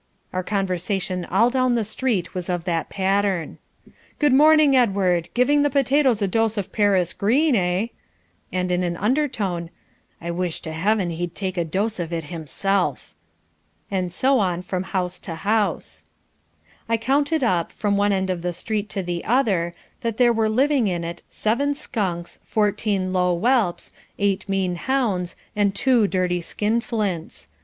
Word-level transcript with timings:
Our 0.33 0.41
conversation 0.41 1.25
all 1.25 1.51
down 1.51 1.73
the 1.73 1.83
street 1.83 2.33
was 2.33 2.49
of 2.49 2.63
that 2.63 2.89
pattern. 2.89 3.59
"Good 4.17 4.33
morning, 4.33 4.75
Edward! 4.75 5.29
Giving 5.35 5.61
the 5.61 5.69
potatoes 5.69 6.23
a 6.23 6.27
dose 6.27 6.57
of 6.57 6.71
Paris 6.71 7.13
green, 7.13 7.55
eh?" 7.55 7.89
And 8.51 8.71
in 8.71 8.81
an 8.81 8.97
undertone 8.97 9.69
"I 10.19 10.31
wish 10.31 10.59
to 10.61 10.71
Heaven 10.73 11.11
he'd 11.11 11.35
take 11.35 11.55
a 11.55 11.63
dose 11.63 11.99
of 11.99 12.11
it 12.11 12.23
himself." 12.33 13.13
And 13.91 14.11
so 14.11 14.39
on 14.39 14.63
from 14.63 14.81
house 14.89 15.19
to 15.19 15.35
house. 15.35 16.07
I 16.89 16.97
counted 16.97 17.43
up, 17.43 17.71
from 17.71 17.95
one 17.95 18.11
end 18.11 18.31
of 18.31 18.41
the 18.41 18.53
street 18.53 18.89
to 18.89 19.03
the 19.03 19.23
other, 19.23 19.75
that 20.01 20.17
there 20.17 20.33
were 20.33 20.49
living 20.49 20.87
in 20.87 21.03
it 21.03 21.21
seven 21.29 21.75
skunks, 21.75 22.39
fourteen 22.43 23.13
low 23.13 23.37
whelps, 23.37 23.91
eight 24.17 24.49
mean 24.49 24.77
hounds 24.77 25.35
and 25.55 25.75
two 25.75 26.07
dirty 26.07 26.41
skinflints. 26.41 27.49